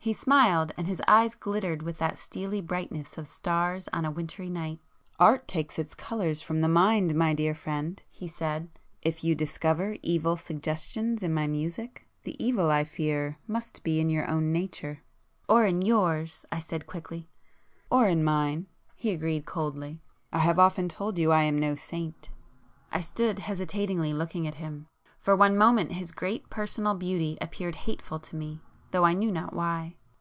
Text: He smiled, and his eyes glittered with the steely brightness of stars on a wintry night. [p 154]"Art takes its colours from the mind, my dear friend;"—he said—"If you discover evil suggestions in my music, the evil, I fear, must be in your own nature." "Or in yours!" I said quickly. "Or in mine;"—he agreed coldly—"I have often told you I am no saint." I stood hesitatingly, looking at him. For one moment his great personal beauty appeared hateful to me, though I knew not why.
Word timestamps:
He 0.00 0.12
smiled, 0.14 0.72
and 0.78 0.86
his 0.86 1.02
eyes 1.06 1.34
glittered 1.34 1.82
with 1.82 1.98
the 1.98 2.14
steely 2.14 2.62
brightness 2.62 3.18
of 3.18 3.26
stars 3.26 3.90
on 3.92 4.06
a 4.06 4.10
wintry 4.10 4.48
night. 4.48 4.78
[p 4.78 5.22
154]"Art 5.26 5.46
takes 5.46 5.78
its 5.78 5.94
colours 5.94 6.40
from 6.40 6.62
the 6.62 6.68
mind, 6.68 7.14
my 7.14 7.34
dear 7.34 7.54
friend;"—he 7.54 8.26
said—"If 8.26 9.22
you 9.22 9.34
discover 9.34 9.96
evil 10.02 10.38
suggestions 10.38 11.22
in 11.22 11.34
my 11.34 11.46
music, 11.46 12.06
the 12.22 12.42
evil, 12.42 12.70
I 12.70 12.84
fear, 12.84 13.36
must 13.46 13.84
be 13.84 14.00
in 14.00 14.08
your 14.08 14.26
own 14.30 14.50
nature." 14.50 15.02
"Or 15.46 15.66
in 15.66 15.82
yours!" 15.82 16.46
I 16.50 16.58
said 16.58 16.86
quickly. 16.86 17.28
"Or 17.90 18.08
in 18.08 18.24
mine;"—he 18.24 19.10
agreed 19.10 19.44
coldly—"I 19.44 20.38
have 20.38 20.58
often 20.58 20.88
told 20.88 21.18
you 21.18 21.32
I 21.32 21.42
am 21.42 21.58
no 21.58 21.74
saint." 21.74 22.30
I 22.90 23.00
stood 23.00 23.40
hesitatingly, 23.40 24.14
looking 24.14 24.46
at 24.46 24.54
him. 24.54 24.86
For 25.18 25.36
one 25.36 25.58
moment 25.58 25.92
his 25.92 26.12
great 26.12 26.48
personal 26.48 26.94
beauty 26.94 27.36
appeared 27.42 27.74
hateful 27.84 28.20
to 28.20 28.36
me, 28.36 28.62
though 28.90 29.04
I 29.04 29.12
knew 29.12 29.30
not 29.30 29.52
why. 29.52 29.96